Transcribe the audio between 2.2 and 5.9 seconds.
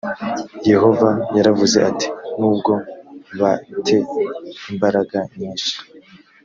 nubwo ba te imbaraga nyinshi